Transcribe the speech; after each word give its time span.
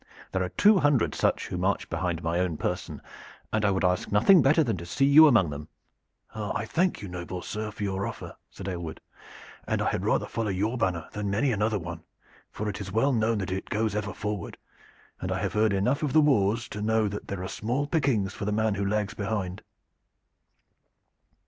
There 0.31 0.41
are 0.43 0.49
two 0.49 0.79
hundred 0.79 1.13
such 1.13 1.45
who 1.49 1.57
march 1.57 1.87
behind 1.87 2.23
my 2.23 2.39
own 2.39 2.57
person, 2.57 3.03
and 3.53 3.63
I 3.63 3.69
would 3.69 3.85
ask 3.85 4.11
nothing 4.11 4.41
better 4.41 4.63
than 4.63 4.75
to 4.77 4.85
see 4.87 5.05
you 5.05 5.27
among 5.27 5.51
them." 5.51 5.67
"I 6.33 6.65
thank 6.65 7.03
you, 7.03 7.07
noble 7.07 7.43
sir, 7.43 7.69
for 7.69 7.83
your 7.83 8.07
offer," 8.07 8.35
said 8.49 8.67
Aylward, 8.67 8.99
"and 9.67 9.79
I 9.79 9.89
had 9.91 10.03
rather 10.03 10.25
follow 10.25 10.49
your 10.49 10.75
banner 10.75 11.07
than 11.11 11.29
many 11.29 11.51
another 11.51 11.77
one, 11.77 12.01
for 12.49 12.67
it 12.67 12.81
is 12.81 12.91
well 12.91 13.13
known 13.13 13.37
that 13.37 13.51
it 13.51 13.69
goes 13.69 13.93
ever 13.93 14.11
forward, 14.15 14.57
and 15.19 15.31
I 15.31 15.37
have 15.39 15.53
heard 15.53 15.71
enough 15.71 16.01
of 16.01 16.13
the 16.13 16.19
wars 16.21 16.67
to 16.69 16.81
know 16.81 17.07
that 17.07 17.27
there 17.27 17.43
are 17.43 17.47
small 17.47 17.85
pickings 17.85 18.33
for 18.33 18.45
the 18.45 18.51
man 18.51 18.73
who 18.73 18.85
lags 18.89 19.13
behind. 19.13 19.61